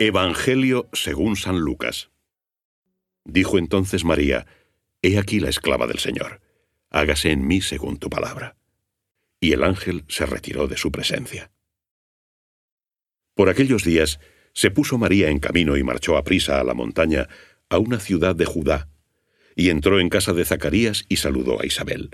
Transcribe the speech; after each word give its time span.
Evangelio 0.00 0.88
según 0.92 1.34
San 1.34 1.58
Lucas. 1.58 2.10
Dijo 3.24 3.58
entonces 3.58 4.04
María, 4.04 4.46
He 5.02 5.18
aquí 5.18 5.40
la 5.40 5.48
esclava 5.48 5.88
del 5.88 5.98
Señor, 5.98 6.40
hágase 6.88 7.32
en 7.32 7.44
mí 7.48 7.60
según 7.60 7.98
tu 7.98 8.08
palabra. 8.08 8.56
Y 9.40 9.52
el 9.52 9.64
ángel 9.64 10.04
se 10.06 10.24
retiró 10.24 10.68
de 10.68 10.76
su 10.76 10.92
presencia. 10.92 11.50
Por 13.34 13.48
aquellos 13.48 13.82
días 13.82 14.20
se 14.52 14.70
puso 14.70 14.98
María 14.98 15.30
en 15.30 15.40
camino 15.40 15.76
y 15.76 15.82
marchó 15.82 16.16
a 16.16 16.22
prisa 16.22 16.60
a 16.60 16.64
la 16.64 16.74
montaña, 16.74 17.28
a 17.68 17.78
una 17.78 17.98
ciudad 17.98 18.36
de 18.36 18.44
Judá, 18.44 18.88
y 19.56 19.70
entró 19.70 19.98
en 19.98 20.10
casa 20.10 20.32
de 20.32 20.44
Zacarías 20.44 21.06
y 21.08 21.16
saludó 21.16 21.60
a 21.60 21.66
Isabel. 21.66 22.10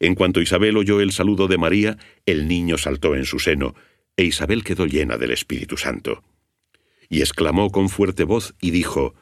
En 0.00 0.16
cuanto 0.16 0.40
Isabel 0.40 0.76
oyó 0.76 1.00
el 1.00 1.12
saludo 1.12 1.46
de 1.46 1.58
María, 1.58 1.96
el 2.26 2.48
niño 2.48 2.76
saltó 2.76 3.14
en 3.14 3.24
su 3.24 3.38
seno, 3.38 3.76
e 4.16 4.24
Isabel 4.24 4.64
quedó 4.64 4.86
llena 4.86 5.16
del 5.16 5.30
Espíritu 5.30 5.76
Santo. 5.76 6.24
Y 7.08 7.20
exclamó 7.20 7.70
con 7.70 7.88
fuerte 7.88 8.24
voz 8.24 8.54
y 8.60 8.70
dijo, 8.70 9.14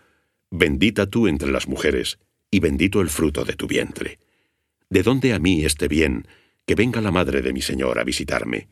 Bendita 0.51 1.06
tú 1.06 1.29
entre 1.29 1.51
las 1.51 1.69
mujeres, 1.69 2.19
y 2.51 2.61
bendito 2.61 3.01
el 3.01 3.11
fruto 3.11 3.45
de 3.45 3.55
tu 3.55 3.67
vientre. 3.67 4.19
¿De 4.89 5.03
dónde 5.03 5.33
a 5.33 5.39
mí 5.39 5.65
este 5.65 5.89
bien, 5.89 6.27
que 6.65 6.75
venga 6.75 7.01
la 7.01 7.11
madre 7.11 7.43
de 7.43 7.53
mi 7.53 7.62
Señor 7.62 7.98
a 7.98 8.05
visitarme? 8.05 8.69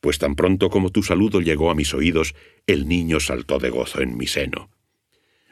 Pues 0.00 0.18
tan 0.18 0.36
pronto 0.36 0.70
como 0.70 0.90
tu 0.90 1.02
saludo 1.02 1.40
llegó 1.40 1.70
a 1.70 1.74
mis 1.74 1.92
oídos, 1.94 2.34
el 2.66 2.86
niño 2.88 3.20
saltó 3.20 3.58
de 3.58 3.70
gozo 3.70 4.00
en 4.00 4.16
mi 4.16 4.26
seno. 4.26 4.70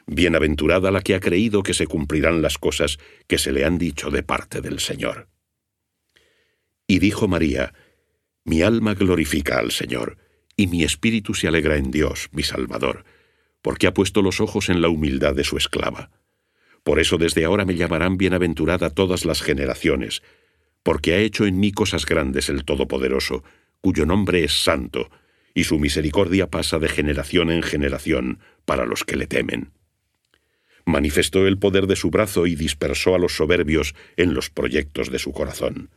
Bienaventurada 0.05 0.89
la 0.89 1.01
que 1.01 1.15
ha 1.15 1.19
creído 1.19 1.63
que 1.63 1.73
se 1.73 1.85
cumplirán 1.85 2.41
las 2.41 2.57
cosas 2.57 2.97
que 3.27 3.37
se 3.37 3.51
le 3.51 3.65
han 3.65 3.77
dicho 3.77 4.09
de 4.09 4.23
parte 4.23 4.61
del 4.61 4.79
Señor. 4.79 5.27
Y 6.87 6.99
dijo 6.99 7.27
María, 7.27 7.73
Mi 8.45 8.61
alma 8.61 8.93
glorifica 8.93 9.59
al 9.59 9.71
Señor, 9.71 10.17
y 10.57 10.67
mi 10.67 10.83
espíritu 10.83 11.35
se 11.35 11.47
alegra 11.47 11.77
en 11.77 11.91
Dios, 11.91 12.29
mi 12.31 12.41
Salvador, 12.41 13.05
porque 13.61 13.85
ha 13.85 13.93
puesto 13.93 14.23
los 14.23 14.41
ojos 14.41 14.69
en 14.69 14.81
la 14.81 14.89
humildad 14.89 15.35
de 15.35 15.43
su 15.43 15.55
esclava. 15.55 16.09
Por 16.83 16.99
eso 16.99 17.17
desde 17.17 17.45
ahora 17.45 17.63
me 17.63 17.75
llamarán 17.75 18.17
bienaventurada 18.17 18.89
todas 18.89 19.23
las 19.23 19.41
generaciones, 19.41 20.23
porque 20.81 21.13
ha 21.13 21.19
hecho 21.19 21.45
en 21.45 21.59
mí 21.59 21.71
cosas 21.71 22.05
grandes 22.05 22.49
el 22.49 22.65
Todopoderoso, 22.65 23.43
cuyo 23.81 24.05
nombre 24.05 24.43
es 24.43 24.63
santo, 24.63 25.11
y 25.53 25.65
su 25.65 25.77
misericordia 25.79 26.47
pasa 26.47 26.79
de 26.79 26.89
generación 26.89 27.51
en 27.51 27.61
generación 27.61 28.39
para 28.65 28.85
los 28.85 29.03
que 29.03 29.15
le 29.15 29.27
temen. 29.27 29.71
Manifestó 30.85 31.45
el 31.45 31.59
poder 31.59 31.85
de 31.85 31.95
su 31.95 32.09
brazo 32.09 32.47
y 32.47 32.55
dispersó 32.55 33.13
a 33.13 33.19
los 33.19 33.35
soberbios 33.35 33.93
en 34.15 34.33
los 34.33 34.49
proyectos 34.49 35.11
de 35.11 35.19
su 35.19 35.33
corazón 35.33 35.89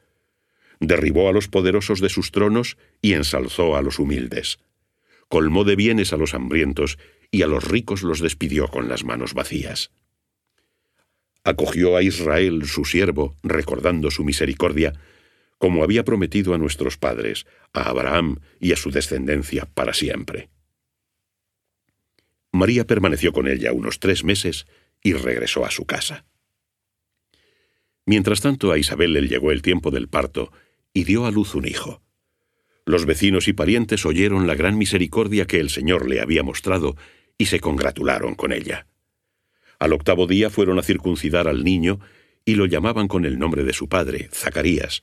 derribó 0.81 1.29
a 1.29 1.33
los 1.33 1.49
poderosos 1.49 2.01
de 2.01 2.09
sus 2.09 2.33
tronos 2.33 2.77
y 3.03 3.13
ensalzó 3.13 3.77
a 3.77 3.83
los 3.83 3.99
humildes. 3.99 4.59
Colmó 5.29 5.65
de 5.65 5.77
bienes 5.77 6.13
a 6.13 6.17
los 6.17 6.35
hambrientos 6.35 6.99
y 7.31 7.43
a 7.43 7.47
los 7.47 7.65
ricos 7.69 8.03
los 8.03 8.21
despidió 8.21 8.69
con 8.69 8.89
las 8.89 9.05
manos 9.05 9.35
vacías. 9.35 9.93
Acogió 11.45 11.97
a 11.97 12.03
Israel, 12.03 12.67
su 12.67 12.85
siervo, 12.85 13.37
recordando 13.43 14.11
su 14.11 14.25
misericordia, 14.25 14.95
como 15.59 15.85
había 15.85 16.05
prometido 16.05 16.55
a 16.55 16.59
nuestros 16.59 16.97
padres, 16.97 17.47
a 17.73 17.89
Abraham 17.89 18.41
y 18.59 18.73
a 18.73 18.77
su 18.77 18.91
descendencia 18.91 19.67
para 19.67 19.95
siempre. 19.95 20.49
María 22.53 22.87
permaneció 22.87 23.33
con 23.33 23.47
ella 23.47 23.73
unos 23.73 24.01
tres 24.01 24.25
meses 24.25 24.67
y 25.03 25.13
regresó 25.13 25.65
a 25.65 25.71
su 25.71 25.85
casa. 25.85 26.25
Mientras 28.07 28.41
tanto 28.41 28.73
a 28.73 28.79
Isabel 28.79 29.13
le 29.13 29.29
llegó 29.29 29.53
el 29.53 29.63
tiempo 29.63 29.91
del 29.91 30.09
parto 30.09 30.51
y 30.93 31.05
dio 31.05 31.27
a 31.27 31.31
luz 31.31 31.55
un 31.55 31.67
hijo. 31.67 32.03
Los 32.87 33.07
vecinos 33.07 33.49
y 33.49 33.53
parientes 33.53 34.05
oyeron 34.07 34.47
la 34.47 34.55
gran 34.55 34.77
misericordia 34.77 35.47
que 35.47 35.61
el 35.61 35.71
Señor 35.71 36.09
le 36.09 36.21
había 36.21 36.43
mostrado 36.43 36.97
y 37.39 37.47
se 37.47 37.61
congratularon 37.61 38.35
con 38.35 38.53
ella. 38.53 38.87
Al 39.79 39.93
octavo 39.93 40.27
día 40.27 40.51
fueron 40.51 40.79
a 40.79 40.83
circuncidar 40.83 41.49
al 41.49 41.65
niño 41.65 42.01
y 42.45 42.55
lo 42.55 42.67
llamaban 42.67 43.09
con 43.09 43.25
el 43.25 43.39
nombre 43.39 43.65
de 43.65 43.73
su 43.73 43.89
padre, 43.89 44.29
Zacarías. 44.33 45.03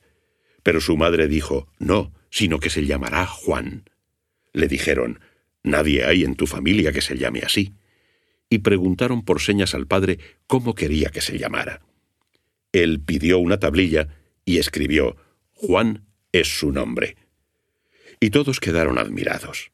Pero 0.62 0.80
su 0.80 0.96
madre 0.96 1.28
dijo, 1.28 1.68
no, 1.78 2.12
sino 2.30 2.60
que 2.60 2.70
se 2.70 2.84
llamará 2.84 3.26
Juan. 3.26 3.88
Le 4.52 4.68
dijeron, 4.68 5.20
nadie 5.62 6.04
hay 6.04 6.24
en 6.24 6.36
tu 6.36 6.46
familia 6.46 6.92
que 6.92 7.00
se 7.00 7.16
llame 7.16 7.40
así. 7.40 7.74
Y 8.50 8.58
preguntaron 8.58 9.24
por 9.24 9.40
señas 9.40 9.74
al 9.74 9.86
padre 9.86 10.18
cómo 10.46 10.74
quería 10.74 11.10
que 11.10 11.20
se 11.20 11.38
llamara. 11.38 11.80
Él 12.72 13.00
pidió 13.00 13.38
una 13.38 13.58
tablilla 13.58 14.08
y 14.44 14.58
escribió, 14.58 15.16
Juan 15.60 16.06
es 16.30 16.56
su 16.56 16.70
nombre. 16.70 17.16
Y 18.20 18.30
todos 18.30 18.60
quedaron 18.60 18.96
admirados. 18.96 19.72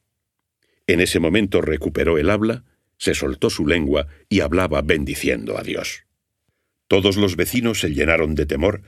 En 0.87 0.99
ese 0.99 1.19
momento 1.19 1.61
recuperó 1.61 2.17
el 2.17 2.31
habla, 2.31 2.63
se 2.97 3.13
soltó 3.13 3.51
su 3.51 3.67
lengua 3.67 4.07
y 4.27 4.39
hablaba 4.39 4.81
bendiciendo 4.81 5.59
a 5.59 5.61
Dios. 5.61 6.05
Todos 6.87 7.17
los 7.17 7.35
vecinos 7.35 7.79
se 7.81 7.93
llenaron 7.93 8.33
de 8.33 8.47
temor 8.47 8.81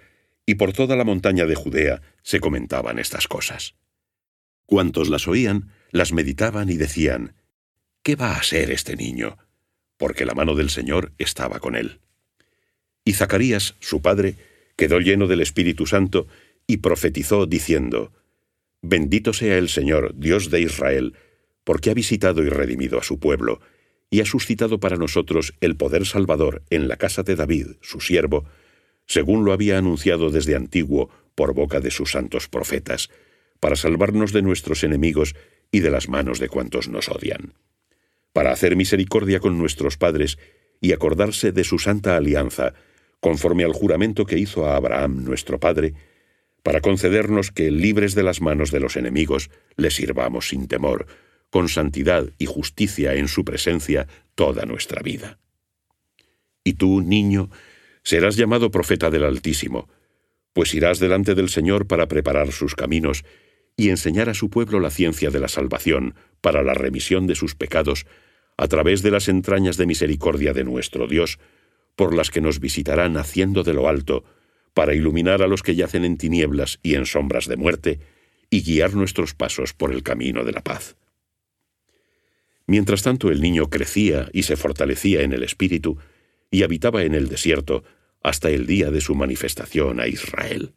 y 0.47 0.55
por 0.55 0.73
toda 0.73 0.95
la 0.95 1.03
montaña 1.03 1.45
de 1.45 1.53
Judea 1.53 2.01
se 2.23 2.39
comentaban 2.39 2.97
estas 2.97 3.27
cosas. 3.27 3.75
Cuantos 4.65 5.07
las 5.09 5.27
oían, 5.27 5.71
las 5.91 6.13
meditaban 6.13 6.69
y 6.69 6.77
decían, 6.77 7.35
¿qué 8.01 8.15
va 8.15 8.37
a 8.37 8.43
ser 8.43 8.71
este 8.71 8.95
niño? 8.95 9.37
Porque 9.97 10.25
la 10.25 10.33
mano 10.33 10.55
del 10.55 10.71
Señor 10.71 11.13
estaba 11.19 11.59
con 11.59 11.75
él. 11.75 11.99
Y 13.05 13.13
Zacarías, 13.13 13.75
su 13.81 14.01
padre, 14.01 14.35
quedó 14.75 14.99
lleno 14.99 15.27
del 15.27 15.41
Espíritu 15.41 15.85
Santo 15.85 16.27
y 16.67 16.77
profetizó 16.77 17.45
diciendo, 17.45 18.11
Bendito 18.81 19.33
sea 19.33 19.57
el 19.57 19.69
Señor, 19.69 20.13
Dios 20.15 20.51
de 20.51 20.61
Israel, 20.61 21.15
porque 21.63 21.89
ha 21.89 21.93
visitado 21.93 22.43
y 22.43 22.49
redimido 22.49 22.99
a 22.99 23.03
su 23.03 23.19
pueblo, 23.19 23.59
y 24.09 24.21
ha 24.21 24.25
suscitado 24.25 24.79
para 24.79 24.97
nosotros 24.97 25.53
el 25.59 25.75
poder 25.75 26.05
salvador 26.05 26.63
en 26.69 26.87
la 26.87 26.97
casa 26.97 27.23
de 27.23 27.35
David, 27.35 27.67
su 27.81 27.99
siervo, 27.99 28.45
según 29.05 29.43
lo 29.45 29.53
había 29.53 29.77
anunciado 29.77 30.29
desde 30.29 30.55
antiguo 30.55 31.09
por 31.35 31.53
boca 31.53 31.79
de 31.79 31.91
sus 31.91 32.11
santos 32.11 32.47
profetas, 32.47 33.09
para 33.59 33.75
salvarnos 33.75 34.33
de 34.33 34.41
nuestros 34.41 34.83
enemigos 34.83 35.35
y 35.71 35.79
de 35.79 35.89
las 35.89 36.09
manos 36.09 36.39
de 36.39 36.49
cuantos 36.49 36.87
nos 36.87 37.09
odian, 37.09 37.53
para 38.33 38.51
hacer 38.51 38.75
misericordia 38.75 39.39
con 39.39 39.57
nuestros 39.57 39.97
padres 39.97 40.37
y 40.79 40.93
acordarse 40.93 41.51
de 41.51 41.63
su 41.63 41.79
santa 41.79 42.15
alianza, 42.15 42.73
conforme 43.19 43.63
al 43.63 43.73
juramento 43.73 44.25
que 44.25 44.37
hizo 44.37 44.67
a 44.67 44.75
Abraham 44.75 45.23
nuestro 45.23 45.59
padre, 45.59 45.93
para 46.67 46.81
concedernos 46.81 47.51
que, 47.51 47.71
libres 47.71 48.13
de 48.13 48.23
las 48.23 48.41
manos 48.41 48.71
de 48.71 48.81
los 48.81 48.97
enemigos, 48.97 49.49
le 49.77 49.89
sirvamos 49.89 50.49
sin 50.49 50.67
temor, 50.67 51.07
con 51.49 51.69
santidad 51.69 52.29
y 52.39 52.45
justicia 52.45 53.13
en 53.13 53.29
su 53.29 53.45
presencia 53.45 54.05
toda 54.35 54.65
nuestra 54.65 55.01
vida. 55.01 55.39
Y 56.65 56.73
tú, 56.73 56.99
niño, 56.99 57.49
serás 58.03 58.35
llamado 58.35 58.69
profeta 58.69 59.09
del 59.09 59.23
Altísimo, 59.23 59.87
pues 60.51 60.73
irás 60.73 60.99
delante 60.99 61.35
del 61.35 61.47
Señor 61.47 61.87
para 61.87 62.09
preparar 62.09 62.51
sus 62.51 62.75
caminos 62.75 63.23
y 63.77 63.89
enseñar 63.89 64.27
a 64.27 64.33
su 64.33 64.49
pueblo 64.49 64.81
la 64.81 64.89
ciencia 64.89 65.29
de 65.29 65.39
la 65.39 65.47
salvación 65.47 66.15
para 66.41 66.63
la 66.63 66.73
remisión 66.73 67.27
de 67.27 67.35
sus 67.35 67.55
pecados, 67.55 68.05
a 68.57 68.67
través 68.67 69.03
de 69.03 69.11
las 69.11 69.29
entrañas 69.29 69.77
de 69.77 69.85
misericordia 69.85 70.51
de 70.51 70.65
nuestro 70.65 71.07
Dios, 71.07 71.39
por 71.95 72.13
las 72.13 72.29
que 72.29 72.41
nos 72.41 72.59
visitarán 72.59 73.15
haciendo 73.15 73.63
de 73.63 73.73
lo 73.73 73.87
alto, 73.87 74.25
para 74.77 74.93
iluminar 74.93 75.41
a 75.41 75.47
los 75.47 75.63
que 75.63 75.73
yacen 75.73 76.05
en 76.05 76.17
tinieblas 76.17 76.77
y 76.83 76.93
en 76.93 77.07
sombras 77.07 77.47
de 77.47 77.57
muerte, 77.57 77.99
y 78.51 78.61
guiar 78.61 78.93
nuestros 78.93 79.33
pasos 79.33 79.73
por 79.73 79.91
el 79.91 80.03
camino 80.03 80.43
de 80.45 80.51
la 80.51 80.61
paz. 80.61 80.97
Mientras 82.67 83.01
tanto 83.01 83.31
el 83.31 83.41
niño 83.41 83.71
crecía 83.71 84.29
y 84.33 84.43
se 84.43 84.55
fortalecía 84.55 85.23
en 85.23 85.33
el 85.33 85.41
espíritu, 85.41 85.97
y 86.51 86.61
habitaba 86.61 87.01
en 87.01 87.15
el 87.15 87.27
desierto 87.27 87.85
hasta 88.21 88.51
el 88.51 88.67
día 88.67 88.91
de 88.91 89.01
su 89.01 89.15
manifestación 89.15 89.99
a 89.99 90.05
Israel. 90.05 90.75